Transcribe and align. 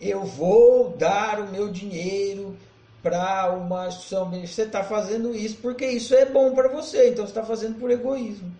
eu 0.00 0.24
vou 0.24 0.90
dar 0.90 1.40
o 1.40 1.50
meu 1.50 1.68
dinheiro 1.68 2.56
para 3.02 3.52
uma 3.52 3.88
instituição. 3.88 4.30
Você 4.30 4.62
está 4.62 4.82
fazendo 4.82 5.34
isso 5.34 5.58
porque 5.62 5.86
isso 5.86 6.14
é 6.14 6.24
bom 6.24 6.54
para 6.54 6.68
você, 6.68 7.08
então 7.10 7.24
você 7.24 7.30
está 7.30 7.44
fazendo 7.44 7.78
por 7.78 7.90
egoísmo. 7.90 8.52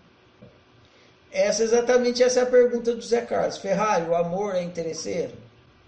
Essa 1.30 1.64
exatamente 1.64 2.22
essa 2.22 2.41
é 2.41 2.43
a 2.45 2.46
pergunta 2.46 2.95
do 2.95 3.03
Zé 3.03 3.21
Carlos. 3.21 3.59
Ferrari, 3.59 4.09
o 4.09 4.14
amor 4.14 4.54
é 4.54 4.62
interesseiro? 4.62 5.33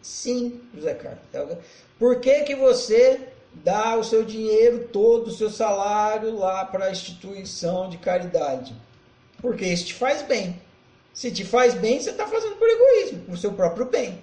Sim, 0.02 0.60
José 0.74 0.94
Carlos. 0.94 1.58
Por 1.98 2.20
que, 2.20 2.42
que 2.42 2.54
você 2.54 3.20
dá 3.52 3.96
o 3.96 4.04
seu 4.04 4.24
dinheiro 4.24 4.88
todo, 4.92 5.28
o 5.28 5.32
seu 5.32 5.50
salário 5.50 6.36
lá 6.36 6.64
para 6.64 6.86
a 6.86 6.90
instituição 6.90 7.88
de 7.88 7.98
caridade? 7.98 8.74
Porque 9.40 9.64
isso 9.64 9.86
te 9.86 9.94
faz 9.94 10.22
bem. 10.22 10.60
Se 11.14 11.30
te 11.30 11.44
faz 11.44 11.74
bem, 11.74 12.00
você 12.00 12.10
está 12.10 12.26
fazendo 12.26 12.56
por 12.56 12.68
egoísmo, 12.68 13.20
por 13.24 13.38
seu 13.38 13.52
próprio 13.52 13.86
bem. 13.86 14.22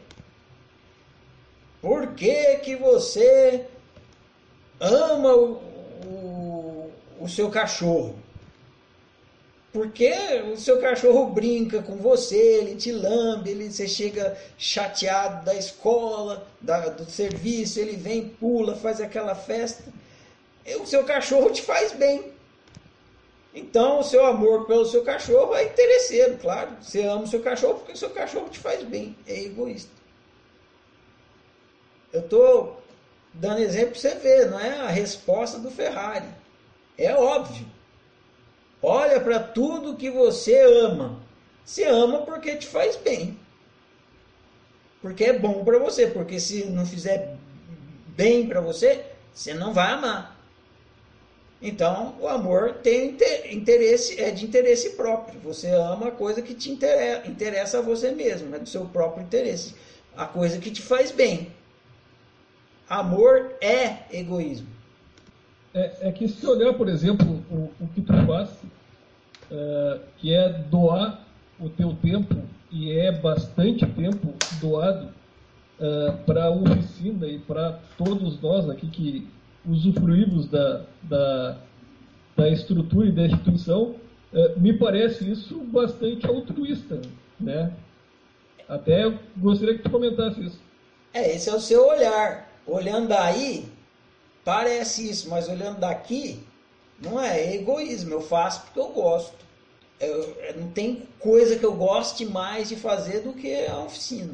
Por 1.86 2.16
que, 2.16 2.56
que 2.64 2.76
você 2.76 3.64
ama 4.80 5.36
o, 5.36 5.52
o, 6.04 6.92
o 7.22 7.30
seu 7.30 7.52
cachorro? 7.52 8.16
Porque 9.72 10.12
o 10.52 10.58
seu 10.58 10.82
cachorro 10.82 11.28
brinca 11.28 11.84
com 11.84 11.96
você, 11.98 12.36
ele 12.36 12.76
te 12.76 12.92
lambe, 12.92 13.52
ele, 13.52 13.72
você 13.72 13.88
chega 13.88 14.36
chateado 14.58 15.46
da 15.46 15.54
escola, 15.54 16.48
da, 16.60 16.90
do 16.90 17.06
serviço, 17.06 17.80
ele 17.80 17.96
vem, 17.96 18.30
pula, 18.30 18.76
faz 18.76 19.00
aquela 19.00 19.36
festa. 19.36 19.94
E 20.66 20.76
o 20.78 20.88
seu 20.88 21.04
cachorro 21.04 21.52
te 21.52 21.62
faz 21.62 21.92
bem. 21.92 22.34
Então, 23.54 24.00
o 24.00 24.04
seu 24.04 24.26
amor 24.26 24.66
pelo 24.66 24.88
seu 24.88 25.04
cachorro 25.04 25.54
é 25.54 25.66
interesseiro, 25.66 26.36
claro. 26.40 26.78
Você 26.82 27.04
ama 27.04 27.26
o 27.26 27.28
seu 27.28 27.44
cachorro 27.44 27.76
porque 27.76 27.94
o 27.94 27.98
seu 27.98 28.10
cachorro 28.10 28.50
te 28.50 28.58
faz 28.58 28.82
bem. 28.82 29.16
É 29.28 29.40
egoísta. 29.40 30.05
Eu 32.16 32.22
estou 32.22 32.82
dando 33.34 33.60
exemplo 33.60 33.92
para 33.92 34.00
você 34.00 34.16
ver, 34.16 34.50
não 34.50 34.58
é 34.58 34.80
a 34.80 34.88
resposta 34.88 35.60
do 35.60 35.70
Ferrari. 35.70 36.28
É 36.98 37.14
óbvio. 37.14 37.66
Olha 38.82 39.20
para 39.20 39.38
tudo 39.38 39.98
que 39.98 40.10
você 40.10 40.58
ama. 40.62 41.20
Você 41.66 41.84
ama 41.84 42.22
porque 42.22 42.56
te 42.56 42.68
faz 42.68 42.96
bem. 42.96 43.38
Porque 45.02 45.26
é 45.26 45.38
bom 45.38 45.66
para 45.66 45.78
você. 45.78 46.08
Porque 46.08 46.40
se 46.40 46.66
não 46.68 46.86
fizer 46.86 47.36
bem 48.08 48.48
para 48.48 48.62
você, 48.62 49.04
você 49.34 49.54
não 49.54 49.74
vai 49.74 49.92
amar. 49.92 50.40
Então, 51.62 52.16
o 52.22 52.30
amor 52.30 52.76
tem 52.76 53.18
interesse, 53.52 54.22
é 54.22 54.32
de 54.32 54.46
interesse 54.46 54.92
próprio. 54.92 55.38
Você 55.42 55.68
ama 55.70 56.08
a 56.08 56.12
coisa 56.12 56.42
que 56.42 56.54
te 56.54 56.72
interessa, 56.72 57.28
interessa 57.28 57.80
a 57.80 57.82
você 57.82 58.12
mesmo, 58.12 58.56
é 58.56 58.60
do 58.60 58.70
seu 58.70 58.86
próprio 58.86 59.24
interesse. 59.24 59.76
A 60.16 60.26
coisa 60.26 60.60
que 60.60 60.72
te 60.72 60.82
faz 60.82 61.12
bem. 61.12 61.52
Amor 62.90 63.54
é 63.62 64.06
egoísmo. 64.12 64.68
É, 65.74 66.08
é 66.08 66.12
que 66.12 66.28
se 66.28 66.46
olhar, 66.46 66.74
por 66.74 66.88
exemplo, 66.88 67.44
o, 67.52 67.72
o 67.84 67.88
que 67.94 68.02
tu 68.02 68.14
faz, 68.26 68.50
é, 69.52 70.00
que 70.18 70.34
é 70.34 70.50
doar 70.50 71.26
o 71.60 71.70
teu 71.70 71.96
tempo, 71.96 72.36
e 72.72 72.92
é 72.92 73.12
bastante 73.12 73.86
tempo 73.86 74.34
doado 74.60 75.10
é, 75.80 76.12
para 76.26 76.46
a 76.46 76.52
oficina 76.52 77.28
e 77.28 77.40
para 77.40 77.80
todos 77.98 78.40
nós 78.42 78.70
aqui 78.70 78.88
que 78.88 79.28
usufruímos 79.66 80.48
da, 80.48 80.84
da, 81.04 81.58
da 82.36 82.50
estrutura 82.50 83.08
e 83.08 83.12
da 83.12 83.26
instituição, 83.26 83.96
é, 84.34 84.54
me 84.58 84.74
parece 84.74 85.30
isso 85.30 85.60
bastante 85.60 86.26
altruísta, 86.26 87.02
né? 87.40 87.72
Até 88.68 89.12
gostaria 89.38 89.76
que 89.76 89.84
tu 89.84 89.90
comentasse 89.90 90.44
isso. 90.44 90.60
É, 91.14 91.36
esse 91.36 91.50
é 91.50 91.56
o 91.56 91.60
seu 91.60 91.88
olhar. 91.88 92.55
Olhando 92.68 93.10
daí, 93.10 93.72
parece 94.44 95.10
isso, 95.10 95.30
mas 95.30 95.48
olhando 95.48 95.80
daqui, 95.80 96.44
não 97.00 97.22
é, 97.22 97.40
é 97.40 97.56
egoísmo. 97.56 98.14
Eu 98.14 98.22
faço 98.22 98.62
porque 98.62 98.80
eu 98.80 98.90
gosto. 98.90 99.46
Eu, 100.00 100.36
não 100.58 100.70
tem 100.72 101.08
coisa 101.20 101.56
que 101.56 101.66
eu 101.66 101.74
goste 101.74 102.26
mais 102.26 102.70
de 102.70 102.76
fazer 102.76 103.22
do 103.22 103.34
que 103.34 103.66
a 103.66 103.80
oficina. 103.80 104.34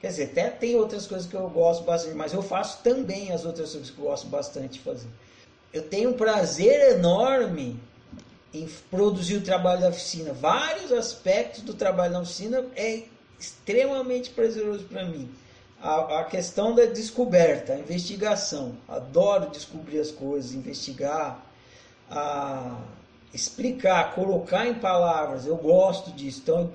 Quer 0.00 0.08
dizer, 0.08 0.24
até 0.24 0.48
tem 0.48 0.76
outras 0.76 1.06
coisas 1.06 1.28
que 1.28 1.34
eu 1.34 1.48
gosto 1.50 1.84
bastante, 1.84 2.14
mas 2.14 2.32
eu 2.32 2.42
faço 2.42 2.82
também 2.82 3.32
as 3.32 3.44
outras 3.44 3.72
coisas 3.72 3.90
que 3.90 3.98
eu 3.98 4.04
gosto 4.04 4.28
bastante 4.28 4.74
de 4.74 4.80
fazer. 4.80 5.08
Eu 5.72 5.82
tenho 5.82 6.10
um 6.10 6.14
prazer 6.14 6.96
enorme 6.96 7.78
em 8.52 8.66
produzir 8.90 9.36
o 9.36 9.42
trabalho 9.42 9.82
da 9.82 9.88
oficina. 9.88 10.32
Vários 10.32 10.90
aspectos 10.90 11.62
do 11.62 11.74
trabalho 11.74 12.14
da 12.14 12.20
oficina 12.20 12.64
é 12.74 13.04
extremamente 13.38 14.30
prazeroso 14.30 14.84
para 14.84 15.04
mim. 15.04 15.30
A, 15.82 16.20
a, 16.20 16.24
questão 16.24 16.74
da 16.74 16.84
descoberta, 16.84 17.72
a 17.72 17.78
investigação. 17.78 18.76
Adoro 18.86 19.48
descobrir 19.50 19.98
as 19.98 20.10
coisas, 20.10 20.52
investigar, 20.52 21.44
a 22.10 22.78
explicar, 23.32 24.14
colocar 24.14 24.66
em 24.66 24.74
palavras. 24.74 25.46
Eu 25.46 25.56
gosto 25.56 26.10
disso. 26.12 26.40
Então, 26.42 26.70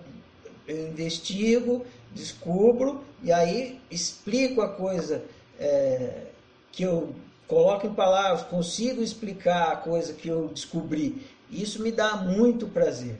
eu 0.67 0.87
investigo, 0.87 1.85
descubro 2.11 3.03
e 3.21 3.31
aí 3.31 3.79
explico 3.91 4.61
a 4.61 4.69
coisa 4.69 5.23
é, 5.59 6.23
que 6.71 6.83
eu 6.83 7.13
coloco 7.47 7.85
em 7.85 7.93
palavras, 7.93 8.43
consigo 8.43 9.01
explicar 9.01 9.71
a 9.71 9.75
coisa 9.75 10.13
que 10.13 10.27
eu 10.27 10.47
descobri. 10.47 11.25
Isso 11.49 11.81
me 11.81 11.91
dá 11.91 12.15
muito 12.15 12.67
prazer. 12.67 13.19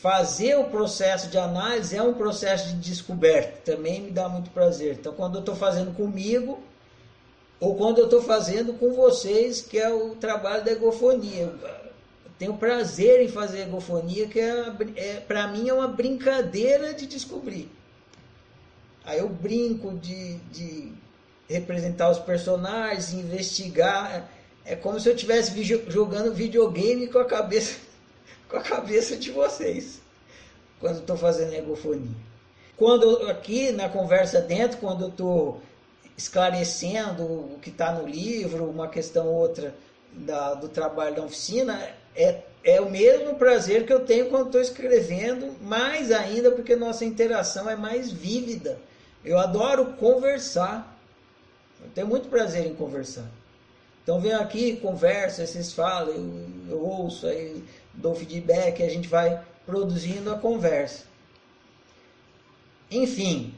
Fazer 0.00 0.56
o 0.56 0.64
processo 0.64 1.28
de 1.28 1.38
análise 1.38 1.96
é 1.96 2.02
um 2.02 2.12
processo 2.12 2.68
de 2.68 2.74
descoberta, 2.74 3.72
também 3.72 4.02
me 4.02 4.10
dá 4.10 4.28
muito 4.28 4.50
prazer. 4.50 4.96
Então, 5.00 5.14
quando 5.14 5.36
eu 5.36 5.40
estou 5.40 5.56
fazendo 5.56 5.94
comigo, 5.94 6.62
ou 7.58 7.74
quando 7.76 7.98
eu 7.98 8.04
estou 8.04 8.22
fazendo 8.22 8.74
com 8.74 8.92
vocês, 8.92 9.62
que 9.62 9.78
é 9.78 9.88
o 9.90 10.14
trabalho 10.16 10.62
da 10.62 10.72
egofonia. 10.72 11.44
Eu 11.44 12.30
tenho 12.38 12.54
prazer 12.58 13.22
em 13.22 13.28
fazer 13.28 13.62
egofonia, 13.62 14.28
que 14.28 14.38
é, 14.38 14.74
é 14.96 15.14
para 15.20 15.48
mim 15.48 15.68
é 15.68 15.72
uma 15.72 15.88
brincadeira 15.88 16.92
de 16.92 17.06
descobrir. 17.06 17.70
Aí 19.02 19.18
eu 19.18 19.28
brinco 19.30 19.92
de, 19.94 20.34
de 20.52 20.92
representar 21.48 22.10
os 22.10 22.18
personagens, 22.18 23.14
investigar. 23.14 24.28
É 24.62 24.76
como 24.76 25.00
se 25.00 25.08
eu 25.08 25.14
estivesse 25.14 25.62
jogando 25.88 26.34
videogame 26.34 27.06
com 27.08 27.18
a 27.18 27.24
cabeça 27.24 27.85
com 28.48 28.56
a 28.56 28.62
cabeça 28.62 29.16
de 29.16 29.30
vocês 29.30 30.00
quando 30.80 31.00
estou 31.00 31.16
fazendo 31.16 31.54
egofonia. 31.54 32.14
Quando 32.76 33.28
aqui 33.28 33.72
na 33.72 33.88
conversa 33.88 34.40
dentro, 34.40 34.78
quando 34.78 35.04
eu 35.04 35.08
estou 35.08 35.62
esclarecendo 36.16 37.24
o 37.24 37.58
que 37.60 37.70
está 37.70 37.92
no 37.92 38.06
livro, 38.06 38.68
uma 38.68 38.88
questão 38.88 39.26
ou 39.26 39.34
outra 39.34 39.74
da, 40.12 40.54
do 40.54 40.68
trabalho 40.68 41.16
da 41.16 41.22
oficina, 41.22 41.88
é, 42.14 42.42
é 42.64 42.80
o 42.80 42.90
mesmo 42.90 43.36
prazer 43.36 43.86
que 43.86 43.92
eu 43.92 44.04
tenho 44.04 44.28
quando 44.28 44.46
estou 44.46 44.60
escrevendo, 44.60 45.54
mais 45.62 46.10
ainda 46.10 46.50
porque 46.50 46.74
nossa 46.74 47.04
interação 47.04 47.68
é 47.68 47.76
mais 47.76 48.10
vívida. 48.10 48.78
Eu 49.24 49.38
adoro 49.38 49.94
conversar. 49.94 50.96
Eu 51.82 51.90
tenho 51.94 52.06
muito 52.06 52.28
prazer 52.28 52.66
em 52.66 52.74
conversar. 52.74 53.28
Então 54.02 54.20
venho 54.20 54.40
aqui, 54.40 54.76
conversa, 54.76 55.46
vocês 55.46 55.72
falam, 55.72 56.14
eu, 56.14 56.46
eu 56.70 56.80
ouço, 56.80 57.26
aí 57.26 57.62
dou 57.96 58.14
feedback, 58.14 58.82
a 58.82 58.88
gente 58.88 59.08
vai 59.08 59.40
produzindo 59.64 60.32
a 60.32 60.38
conversa. 60.38 61.04
Enfim, 62.90 63.54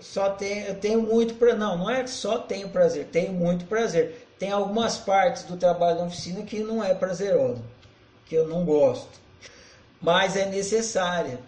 só 0.00 0.30
tenho, 0.30 0.66
eu 0.66 0.74
tenho 0.74 1.02
muito 1.02 1.34
para 1.34 1.54
não, 1.54 1.78
não 1.78 1.90
é 1.90 2.06
só 2.06 2.38
tenho 2.38 2.68
prazer, 2.68 3.06
tenho 3.06 3.32
muito 3.32 3.64
prazer. 3.66 4.28
Tem 4.38 4.50
algumas 4.50 4.98
partes 4.98 5.44
do 5.44 5.56
trabalho 5.56 5.98
da 5.98 6.04
oficina 6.04 6.42
que 6.42 6.60
não 6.60 6.82
é 6.82 6.94
prazeroso, 6.94 7.64
que 8.26 8.34
eu 8.34 8.46
não 8.46 8.64
gosto, 8.64 9.20
mas 10.00 10.36
é 10.36 10.46
necessária 10.46 11.38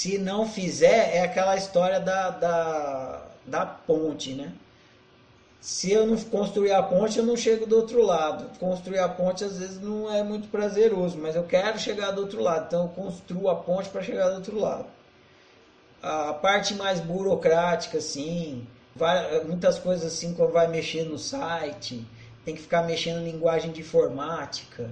se 0.00 0.16
não 0.16 0.48
fizer, 0.48 1.14
é 1.14 1.20
aquela 1.20 1.56
história 1.56 2.00
da, 2.00 2.30
da, 2.30 3.22
da 3.44 3.66
ponte, 3.66 4.32
né? 4.32 4.50
Se 5.60 5.92
eu 5.92 6.06
não 6.06 6.16
construir 6.16 6.72
a 6.72 6.82
ponte, 6.82 7.18
eu 7.18 7.24
não 7.24 7.36
chego 7.36 7.66
do 7.66 7.76
outro 7.76 8.02
lado. 8.02 8.58
Construir 8.58 8.98
a 8.98 9.08
ponte 9.08 9.44
às 9.44 9.58
vezes 9.58 9.80
não 9.80 10.10
é 10.10 10.22
muito 10.22 10.48
prazeroso, 10.48 11.18
mas 11.18 11.36
eu 11.36 11.44
quero 11.44 11.78
chegar 11.78 12.12
do 12.12 12.22
outro 12.22 12.40
lado, 12.40 12.66
então 12.66 12.82
eu 12.84 12.88
construo 12.88 13.48
a 13.48 13.54
ponte 13.54 13.90
para 13.90 14.02
chegar 14.02 14.30
do 14.30 14.36
outro 14.36 14.58
lado. 14.58 14.86
A 16.02 16.32
parte 16.32 16.74
mais 16.74 16.98
burocrática, 16.98 17.98
assim, 17.98 18.66
muitas 19.46 19.78
coisas 19.78 20.10
assim, 20.10 20.32
quando 20.32 20.52
vai 20.52 20.66
mexer 20.66 21.04
no 21.04 21.18
site, 21.18 22.06
tem 22.42 22.54
que 22.54 22.62
ficar 22.62 22.82
mexendo 22.86 23.18
em 23.20 23.30
linguagem 23.30 23.70
de 23.70 23.82
informática, 23.82 24.90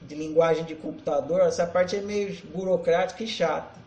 de 0.00 0.14
linguagem 0.14 0.64
de 0.64 0.76
computador, 0.76 1.40
essa 1.40 1.66
parte 1.66 1.96
é 1.96 2.00
meio 2.00 2.36
burocrática 2.54 3.24
e 3.24 3.26
chata. 3.26 3.80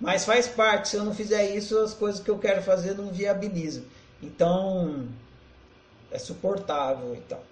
Mas 0.00 0.24
faz 0.24 0.46
parte, 0.46 0.88
se 0.90 0.96
eu 0.96 1.04
não 1.04 1.14
fizer 1.14 1.50
isso, 1.56 1.76
as 1.78 1.92
coisas 1.92 2.20
que 2.20 2.30
eu 2.30 2.38
quero 2.38 2.62
fazer 2.62 2.94
não 2.94 3.12
viabilizam. 3.12 3.82
Então, 4.22 5.08
é 6.14 6.18
suportável 6.18 7.14
e 7.14 7.20
tal. 7.22 7.42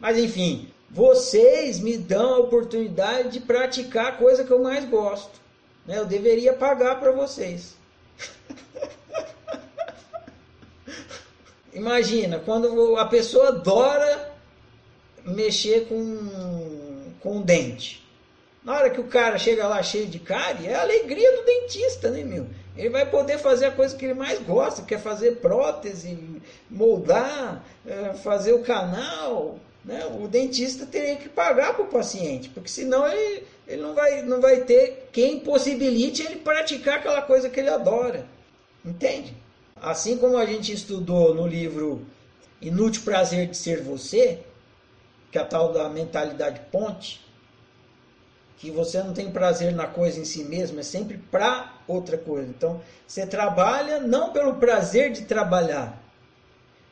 Mas 0.00 0.18
enfim, 0.18 0.68
vocês 0.90 1.78
me 1.78 1.98
dão 1.98 2.34
a 2.34 2.38
oportunidade 2.38 3.28
de 3.28 3.40
praticar 3.40 4.06
a 4.06 4.12
coisa 4.12 4.44
que 4.44 4.50
eu 4.50 4.62
mais 4.62 4.84
gosto. 4.86 5.38
Né? 5.84 5.98
Eu 5.98 6.06
deveria 6.06 6.54
pagar 6.54 6.98
para 6.98 7.12
vocês. 7.12 7.76
Imagina, 11.72 12.38
quando 12.38 12.96
a 12.96 13.04
pessoa 13.04 13.48
adora 13.48 14.34
mexer 15.24 15.86
com, 15.86 17.12
com 17.20 17.40
o 17.40 17.44
dente. 17.44 18.05
Na 18.66 18.74
hora 18.74 18.90
que 18.90 19.00
o 19.00 19.04
cara 19.04 19.38
chega 19.38 19.68
lá 19.68 19.80
cheio 19.80 20.08
de 20.08 20.18
cárie, 20.18 20.66
é 20.66 20.74
a 20.74 20.80
alegria 20.80 21.36
do 21.36 21.44
dentista, 21.44 22.10
né, 22.10 22.24
meu? 22.24 22.48
Ele 22.76 22.90
vai 22.90 23.08
poder 23.08 23.38
fazer 23.38 23.66
a 23.66 23.70
coisa 23.70 23.94
que 23.94 24.04
ele 24.04 24.14
mais 24.14 24.40
gosta, 24.40 24.82
que 24.82 24.92
é 24.92 24.98
fazer 24.98 25.36
prótese, 25.36 26.42
moldar, 26.68 27.64
é, 27.86 28.12
fazer 28.14 28.54
o 28.54 28.64
canal. 28.64 29.60
Né? 29.84 30.04
O 30.20 30.26
dentista 30.26 30.84
teria 30.84 31.14
que 31.14 31.28
pagar 31.28 31.74
para 31.74 31.84
o 31.84 31.88
paciente, 31.88 32.48
porque 32.48 32.68
senão 32.68 33.06
ele, 33.06 33.44
ele 33.68 33.82
não, 33.82 33.94
vai, 33.94 34.22
não 34.22 34.40
vai 34.40 34.62
ter 34.62 35.10
quem 35.12 35.38
possibilite 35.38 36.24
ele 36.24 36.40
praticar 36.40 36.96
aquela 36.98 37.22
coisa 37.22 37.48
que 37.48 37.60
ele 37.60 37.70
adora. 37.70 38.26
Entende? 38.84 39.32
Assim 39.80 40.18
como 40.18 40.36
a 40.36 40.44
gente 40.44 40.72
estudou 40.72 41.32
no 41.32 41.46
livro 41.46 42.04
Inútil 42.60 43.02
Prazer 43.02 43.46
de 43.46 43.56
Ser 43.56 43.80
Você, 43.84 44.40
que 45.30 45.38
é 45.38 45.40
a 45.40 45.44
tal 45.44 45.72
da 45.72 45.88
mentalidade 45.88 46.62
ponte, 46.72 47.24
que 48.58 48.70
você 48.70 49.02
não 49.02 49.12
tem 49.12 49.30
prazer 49.30 49.74
na 49.74 49.86
coisa 49.86 50.18
em 50.18 50.24
si 50.24 50.44
mesmo, 50.44 50.80
é 50.80 50.82
sempre 50.82 51.18
para 51.30 51.74
outra 51.86 52.16
coisa. 52.16 52.48
Então, 52.48 52.80
você 53.06 53.26
trabalha 53.26 54.00
não 54.00 54.32
pelo 54.32 54.54
prazer 54.54 55.12
de 55.12 55.22
trabalhar, 55.22 56.02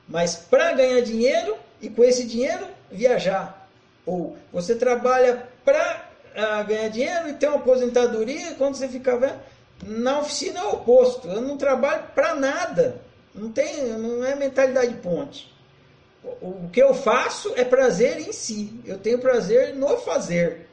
mas 0.07 0.37
para 0.37 0.73
ganhar 0.73 1.01
dinheiro 1.01 1.57
e 1.81 1.89
com 1.89 2.05
esse 2.05 2.25
dinheiro 2.25 2.67
viajar. 2.91 3.69
Ou 4.05 4.37
você 4.53 4.75
trabalha 4.75 5.49
para 5.65 6.11
uh, 6.37 6.41
ah, 6.41 6.63
ganhar 6.63 6.89
dinheiro 6.89 7.29
e 7.29 7.33
ter 7.33 7.49
uma 7.49 7.57
aposentadoria, 7.57 8.55
quando 8.55 8.75
você 8.75 8.87
fica 8.87 9.17
velho, 9.17 9.41
na 9.83 10.21
oficina 10.21 10.61
é 10.61 10.65
o 10.65 10.75
oposto. 10.75 11.29
Eu 11.29 11.41
não 11.41 11.57
trabalho 11.57 12.05
para 12.15 12.35
nada. 12.35 13.01
Não 13.35 13.51
tem, 13.51 13.89
não 13.89 14.25
é 14.25 14.35
mentalidade 14.35 14.95
ponte. 14.97 15.53
O 16.23 16.69
que 16.73 16.83
eu 16.83 16.95
faço 16.95 17.53
é 17.57 17.65
prazer 17.65 18.19
em 18.21 18.33
si. 18.33 18.81
Eu 18.85 18.99
tenho 18.99 19.19
prazer 19.19 19.75
no 19.75 19.97
fazer. 19.99 20.69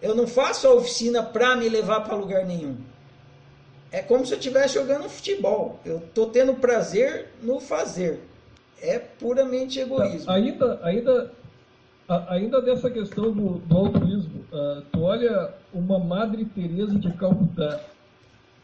Eu 0.00 0.14
não 0.14 0.26
faço 0.26 0.66
a 0.66 0.74
oficina 0.74 1.22
para 1.22 1.56
me 1.56 1.68
levar 1.68 2.00
para 2.00 2.14
lugar 2.14 2.44
nenhum. 2.44 2.76
É 3.90 4.02
como 4.02 4.24
se 4.24 4.32
eu 4.32 4.38
estivesse 4.38 4.74
jogando 4.74 5.08
futebol. 5.08 5.80
Eu 5.84 5.98
estou 5.98 6.30
tendo 6.30 6.54
prazer 6.54 7.28
no 7.42 7.58
fazer. 7.58 8.20
É 8.80 8.98
puramente 8.98 9.80
egoísmo. 9.80 10.26
Tá, 10.26 10.34
ainda, 10.34 10.78
ainda, 10.82 11.32
ainda 12.28 12.62
dessa 12.62 12.90
questão 12.90 13.32
do, 13.32 13.58
do 13.58 13.76
altruísmo, 13.76 14.44
uh, 14.52 14.82
tu 14.92 15.02
olha 15.02 15.54
uma 15.72 15.98
Madre 15.98 16.44
Teresa 16.44 16.96
de 16.96 17.10
Calcutá, 17.14 17.80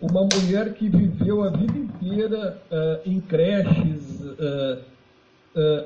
uma 0.01 0.23
mulher 0.23 0.75
que 0.75 0.89
viveu 0.89 1.43
a 1.43 1.51
vida 1.51 1.79
inteira 1.79 2.63
uh, 2.71 3.09
em 3.09 3.21
creches, 3.21 4.21
uh, 4.21 4.85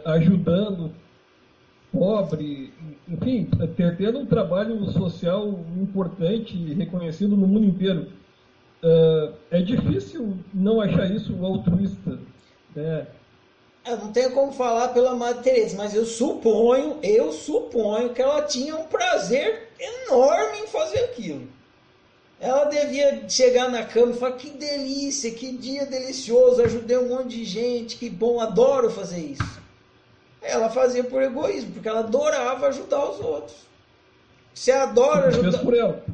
ajudando 0.05 0.93
pobre, 1.93 2.73
enfim, 3.09 3.49
tendo 3.97 4.19
um 4.19 4.27
trabalho 4.27 4.85
social 4.93 5.49
importante, 5.81 6.75
reconhecido 6.75 7.37
no 7.37 7.47
mundo 7.47 7.67
inteiro. 7.67 8.09
Uh, 8.83 9.35
é 9.51 9.61
difícil 9.61 10.37
não 10.55 10.81
achar 10.81 11.11
isso 11.11 11.35
altruísta. 11.45 12.19
Né? 12.75 13.07
Eu 13.85 13.97
não 13.97 14.13
tenho 14.13 14.33
como 14.33 14.53
falar 14.53 14.89
pela 14.89 15.15
Madre 15.15 15.43
Teresa, 15.43 15.77
mas 15.77 15.95
eu 15.95 16.05
suponho, 16.05 16.99
eu 17.03 17.33
suponho 17.33 18.11
que 18.11 18.21
ela 18.23 18.43
tinha 18.43 18.77
um 18.77 18.85
prazer 18.85 19.69
enorme 19.81 20.59
em 20.59 20.67
fazer 20.67 21.05
aquilo. 21.05 21.49
Ela 22.41 22.67
devia 22.67 23.29
chegar 23.29 23.69
na 23.69 23.85
cama 23.85 24.13
e 24.13 24.17
falar: 24.17 24.33
que 24.33 24.51
delícia, 24.51 25.31
que 25.31 25.51
dia 25.53 25.87
delicioso, 25.87 26.63
ajudei 26.63 26.97
um 26.99 27.09
monte 27.09 27.37
de 27.37 27.45
gente, 27.45 27.97
que 27.97 28.09
bom, 28.09 28.39
adoro 28.39 28.91
fazer 28.91 29.19
isso. 29.19 29.58
Ela 30.41 30.71
fazia 30.71 31.05
por 31.05 31.23
egoísmo, 31.23 31.73
porque 31.73 31.89
ela 31.89 32.01
adorava 32.01 32.69
ajudar 32.69 33.11
os 33.11 33.21
outros. 33.21 33.57
Você 34.55 34.73
adora 34.73 35.29
ajudar. 35.29 35.51
Fez 35.51 35.63
por 35.63 35.75
ela. 35.75 36.05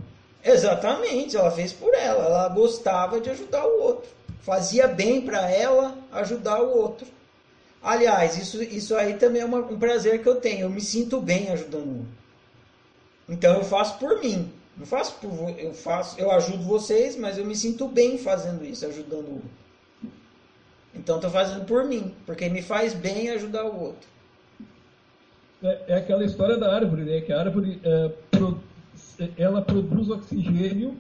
Exatamente, 0.45 1.37
ela 1.37 1.51
fez 1.51 1.73
por 1.73 1.95
ela. 1.95 2.25
Ela 2.25 2.49
gostava 2.49 3.21
de 3.21 3.31
ajudar 3.31 3.67
o 3.67 3.83
outro. 3.83 4.11
Fazia 4.41 4.87
bem 4.87 5.23
para 5.23 5.51
ela 5.51 5.97
ajudar 6.13 6.61
o 6.63 6.77
outro. 6.77 7.07
Aliás, 7.83 8.37
isso, 8.37 8.63
isso 8.63 8.95
aí 8.95 9.15
também 9.15 9.43
é 9.43 9.45
uma, 9.45 9.59
um 9.59 9.79
prazer 9.79 10.23
que 10.23 10.29
eu 10.29 10.37
tenho. 10.37 10.63
Eu 10.63 10.71
me 10.71 10.81
sinto 10.81 11.21
bem 11.21 11.51
ajudando 11.51 11.87
o 11.87 11.97
outro. 11.99 12.25
Então 13.29 13.55
eu 13.57 13.65
faço 13.65 13.99
por 13.99 14.21
mim. 14.21 14.53
Não 14.77 14.85
faço 14.85 15.15
por 15.21 15.31
eu 15.59 15.73
faço, 15.73 16.19
eu 16.19 16.31
ajudo 16.33 16.65
vocês, 16.65 17.17
mas 17.17 17.39
eu 17.39 17.45
me 17.45 17.55
sinto 17.55 17.87
bem 17.87 18.19
fazendo 18.19 18.65
isso, 18.65 18.85
ajudando 18.87 19.29
o 19.29 19.35
outro. 19.35 19.51
Então 20.95 21.17
estou 21.17 21.31
fazendo 21.31 21.65
por 21.65 21.85
mim, 21.85 22.15
porque 22.27 22.49
me 22.49 22.61
faz 22.61 22.93
bem 22.93 23.31
ajudar 23.31 23.65
o 23.65 23.81
outro. 23.81 24.09
É, 25.65 25.81
é 25.89 25.95
aquela 25.97 26.25
história 26.25 26.59
da 26.59 26.75
árvore, 26.75 27.03
né? 27.03 27.23
Que 27.23 27.33
a 27.33 27.41
árvore 27.41 27.81
é, 27.83 28.11
pro, 28.31 28.61
ela 29.39 29.63
produz 29.63 30.11
oxigênio 30.11 30.97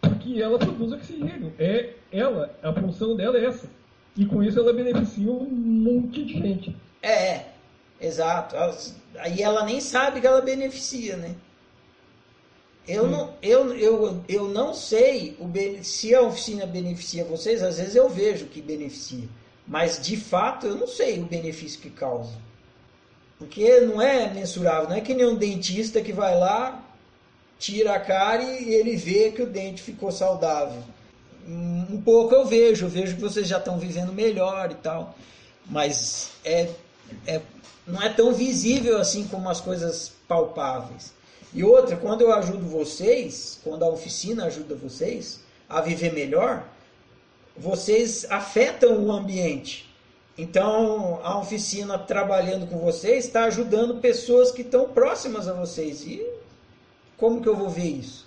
porque 0.00 0.40
ela 0.40 0.58
produz 0.58 0.92
oxigênio. 0.92 1.52
É 1.58 1.90
ela, 2.10 2.56
a 2.62 2.72
função 2.72 3.14
dela 3.14 3.36
é 3.36 3.44
essa. 3.44 3.68
E 4.16 4.24
com 4.24 4.42
isso 4.42 4.58
ela 4.58 4.72
beneficia 4.72 5.30
um 5.30 5.44
monte 5.44 6.24
de 6.24 6.32
gente. 6.32 6.76
É, 7.02 7.34
é 7.34 7.52
exato. 8.00 8.56
Aí 9.18 9.42
ela 9.42 9.64
nem 9.64 9.80
sabe 9.80 10.20
que 10.20 10.26
ela 10.26 10.40
beneficia, 10.40 11.16
né? 11.16 11.34
Eu 12.86 13.06
não, 13.06 13.34
eu, 13.42 13.74
eu, 13.76 14.24
eu 14.26 14.48
não 14.48 14.72
sei 14.72 15.36
o, 15.38 15.84
se 15.84 16.14
a 16.14 16.22
oficina 16.22 16.64
beneficia 16.64 17.22
vocês, 17.22 17.62
às 17.62 17.76
vezes 17.76 17.94
eu 17.94 18.08
vejo 18.08 18.46
que 18.46 18.62
beneficia. 18.62 19.28
Mas 19.66 20.00
de 20.00 20.16
fato 20.16 20.66
eu 20.66 20.74
não 20.74 20.86
sei 20.86 21.20
o 21.20 21.26
benefício 21.26 21.78
que 21.80 21.90
causa. 21.90 22.47
Porque 23.38 23.80
não 23.80 24.02
é 24.02 24.28
mensurável, 24.32 24.88
não 24.88 24.96
é 24.96 25.00
que 25.00 25.14
nem 25.14 25.26
um 25.26 25.36
dentista 25.36 26.00
que 26.00 26.12
vai 26.12 26.36
lá, 26.36 26.84
tira 27.58 27.94
a 27.94 28.00
cara 28.00 28.42
e 28.42 28.74
ele 28.74 28.96
vê 28.96 29.30
que 29.30 29.42
o 29.42 29.46
dente 29.46 29.82
ficou 29.82 30.10
saudável. 30.10 30.82
Um 31.46 32.02
pouco 32.02 32.34
eu 32.34 32.44
vejo, 32.44 32.86
eu 32.86 32.90
vejo 32.90 33.14
que 33.14 33.20
vocês 33.20 33.46
já 33.46 33.58
estão 33.58 33.78
vivendo 33.78 34.12
melhor 34.12 34.70
e 34.70 34.74
tal. 34.74 35.14
Mas 35.64 36.32
é, 36.44 36.68
é, 37.26 37.40
não 37.86 38.02
é 38.02 38.08
tão 38.08 38.32
visível 38.32 38.98
assim 38.98 39.26
como 39.28 39.48
as 39.48 39.60
coisas 39.60 40.12
palpáveis. 40.26 41.12
E 41.54 41.64
outra, 41.64 41.96
quando 41.96 42.20
eu 42.20 42.32
ajudo 42.32 42.66
vocês, 42.66 43.58
quando 43.64 43.82
a 43.82 43.88
oficina 43.88 44.44
ajuda 44.44 44.74
vocês 44.74 45.40
a 45.68 45.80
viver 45.80 46.12
melhor, 46.12 46.66
vocês 47.56 48.26
afetam 48.28 48.98
o 48.98 49.10
ambiente. 49.10 49.87
Então, 50.38 51.18
a 51.24 51.36
oficina 51.36 51.98
trabalhando 51.98 52.68
com 52.68 52.78
vocês 52.78 53.24
está 53.24 53.46
ajudando 53.46 54.00
pessoas 54.00 54.52
que 54.52 54.62
estão 54.62 54.88
próximas 54.88 55.48
a 55.48 55.52
vocês. 55.52 56.06
E 56.06 56.24
como 57.16 57.42
que 57.42 57.48
eu 57.48 57.56
vou 57.56 57.68
ver 57.68 57.88
isso? 57.88 58.24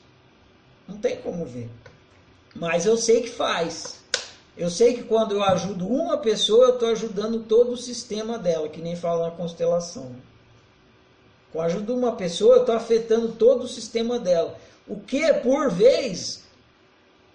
Não 0.85 0.97
tem 0.97 1.15
como 1.21 1.45
ver. 1.45 1.69
Mas 2.53 2.85
eu 2.85 2.97
sei 2.97 3.21
que 3.21 3.29
faz. 3.29 4.01
Eu 4.57 4.69
sei 4.69 4.93
que 4.93 5.03
quando 5.03 5.35
eu 5.35 5.41
ajudo 5.41 5.87
uma 5.87 6.17
pessoa, 6.17 6.65
eu 6.65 6.73
estou 6.73 6.89
ajudando 6.89 7.43
todo 7.43 7.71
o 7.71 7.77
sistema 7.77 8.37
dela, 8.37 8.67
que 8.67 8.81
nem 8.81 8.97
fala 8.97 9.29
na 9.29 9.31
constelação. 9.31 10.13
Com 11.53 11.61
a 11.61 11.65
ajuda 11.65 11.85
de 11.85 11.91
uma 11.93 12.17
pessoa, 12.17 12.55
eu 12.55 12.61
estou 12.61 12.75
afetando 12.75 13.29
todo 13.29 13.63
o 13.63 13.69
sistema 13.69 14.19
dela. 14.19 14.57
O 14.85 14.99
que, 14.99 15.33
por 15.35 15.71
vez, 15.71 16.43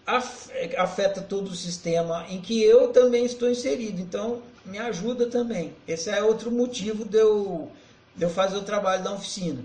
afeta 0.06 1.22
todo 1.22 1.48
o 1.48 1.54
sistema 1.54 2.26
em 2.28 2.42
que 2.42 2.62
eu 2.62 2.88
também 2.88 3.24
estou 3.24 3.50
inserido. 3.50 4.02
Então, 4.02 4.42
me 4.66 4.78
ajuda 4.78 5.26
também. 5.26 5.74
Esse 5.86 6.10
é 6.10 6.22
outro 6.22 6.50
motivo 6.50 7.04
de 7.04 7.18
eu, 7.18 7.70
de 8.14 8.24
eu 8.24 8.30
fazer 8.30 8.56
o 8.56 8.62
trabalho 8.62 9.02
da 9.02 9.12
oficina. 9.12 9.62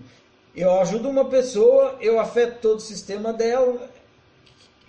Eu 0.56 0.80
ajudo 0.80 1.10
uma 1.10 1.26
pessoa, 1.26 1.98
eu 2.00 2.20
afeto 2.20 2.60
todo 2.62 2.78
o 2.78 2.82
sistema 2.82 3.34
dela, 3.34 3.90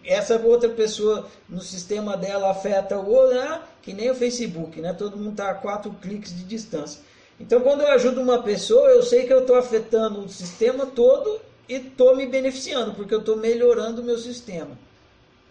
essa 0.04 0.36
outra 0.38 0.68
pessoa 0.68 1.28
no 1.48 1.60
sistema 1.60 2.16
dela 2.16 2.50
afeta 2.50 2.98
o 2.98 3.08
outro, 3.08 3.36
né? 3.36 3.62
que 3.80 3.92
nem 3.92 4.10
o 4.10 4.14
Facebook, 4.14 4.80
né? 4.80 4.92
todo 4.92 5.16
mundo 5.16 5.32
está 5.32 5.50
a 5.50 5.54
quatro 5.54 5.90
cliques 5.92 6.36
de 6.36 6.44
distância. 6.44 7.00
Então, 7.38 7.60
quando 7.60 7.82
eu 7.82 7.88
ajudo 7.88 8.20
uma 8.20 8.42
pessoa, 8.42 8.88
eu 8.90 9.02
sei 9.02 9.26
que 9.26 9.32
eu 9.32 9.40
estou 9.40 9.56
afetando 9.56 10.20
o 10.20 10.28
sistema 10.28 10.86
todo 10.86 11.40
e 11.68 11.74
estou 11.74 12.16
me 12.16 12.26
beneficiando, 12.26 12.94
porque 12.94 13.14
eu 13.14 13.20
estou 13.20 13.36
melhorando 13.36 14.02
o 14.02 14.04
meu 14.04 14.18
sistema. 14.18 14.76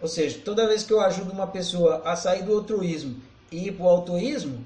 Ou 0.00 0.08
seja, 0.08 0.40
toda 0.44 0.66
vez 0.66 0.82
que 0.82 0.92
eu 0.92 1.00
ajudo 1.00 1.32
uma 1.32 1.46
pessoa 1.46 2.02
a 2.04 2.16
sair 2.16 2.42
do 2.42 2.54
altruísmo 2.54 3.20
e 3.52 3.68
ir 3.68 3.72
para 3.72 3.84
o 3.84 3.88
autoísmo, 3.88 4.64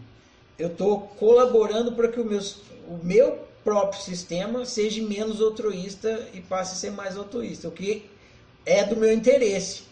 eu 0.58 0.68
estou 0.68 1.00
colaborando 1.00 1.92
para 1.92 2.08
que 2.08 2.20
o 2.20 2.24
meu, 2.24 2.40
o 2.88 2.98
meu 3.02 3.46
próprio 3.62 4.00
sistema 4.00 4.64
seja 4.64 5.02
menos 5.02 5.42
altruísta 5.42 6.28
e 6.32 6.40
passe 6.40 6.74
a 6.74 6.76
ser 6.76 6.92
mais 6.92 7.16
altruísta, 7.16 7.68
o 7.68 7.72
que 7.72 8.08
é 8.64 8.84
do 8.84 8.96
meu 8.96 9.12
interesse. 9.12 9.82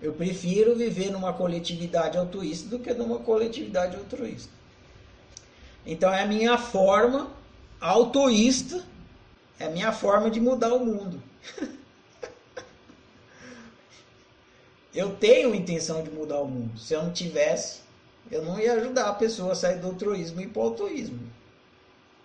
Eu 0.00 0.12
prefiro 0.12 0.74
viver 0.74 1.10
numa 1.10 1.32
coletividade 1.32 2.18
altruísta 2.18 2.68
do 2.68 2.78
que 2.78 2.92
numa 2.92 3.18
coletividade 3.18 3.96
altruísta. 3.96 4.50
Então 5.84 6.12
é 6.12 6.22
a 6.22 6.26
minha 6.26 6.58
forma 6.58 7.30
altruísta, 7.80 8.84
é 9.58 9.66
a 9.66 9.70
minha 9.70 9.92
forma 9.92 10.30
de 10.30 10.40
mudar 10.40 10.74
o 10.74 10.84
mundo. 10.84 11.22
eu 14.94 15.14
tenho 15.16 15.54
intenção 15.54 16.02
de 16.02 16.10
mudar 16.10 16.40
o 16.40 16.48
mundo. 16.48 16.78
Se 16.78 16.94
eu 16.94 17.02
não 17.02 17.12
tivesse, 17.12 17.85
Eu 18.30 18.44
não 18.44 18.58
ia 18.58 18.74
ajudar 18.74 19.08
a 19.08 19.14
pessoa 19.14 19.52
a 19.52 19.54
sair 19.54 19.78
do 19.78 19.88
altruísmo 19.88 20.40
e 20.40 20.46
para 20.46 20.60
o 20.60 20.64
altruísmo. 20.64 21.20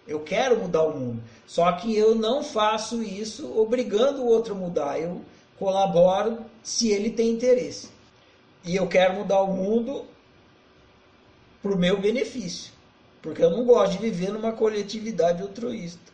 Eu 0.07 0.19
quero 0.21 0.57
mudar 0.59 0.83
o 0.83 0.97
mundo. 0.97 1.23
Só 1.45 1.71
que 1.73 1.95
eu 1.95 2.15
não 2.15 2.43
faço 2.43 3.01
isso 3.03 3.57
obrigando 3.59 4.21
o 4.21 4.27
outro 4.27 4.53
a 4.53 4.57
mudar. 4.57 4.99
Eu 4.99 5.21
colaboro 5.57 6.39
se 6.63 6.89
ele 6.89 7.11
tem 7.11 7.29
interesse. 7.29 7.89
E 8.65 8.75
eu 8.75 8.87
quero 8.87 9.15
mudar 9.15 9.41
o 9.41 9.53
mundo 9.53 10.05
para 11.61 11.71
o 11.71 11.77
meu 11.77 11.99
benefício. 11.99 12.73
Porque 13.21 13.43
eu 13.43 13.51
não 13.51 13.63
gosto 13.63 13.93
de 13.93 13.97
viver 13.99 14.31
numa 14.33 14.51
coletividade 14.51 15.41
altruísta. 15.41 16.10